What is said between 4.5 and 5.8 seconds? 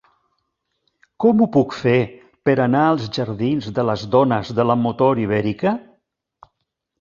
de la Motor Ibèrica?